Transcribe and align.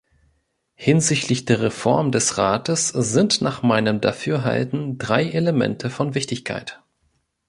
Hinsichtlich 0.73 1.45
der 1.45 1.59
Reform 1.61 2.11
des 2.11 2.39
Rates 2.39 2.87
sind 2.87 3.39
nach 3.41 3.61
meinem 3.61 4.01
Dafürhalten 4.01 4.97
drei 4.97 5.25
Elemente 5.29 5.91
von 5.91 6.15
Wichtigkeit. 6.15 6.81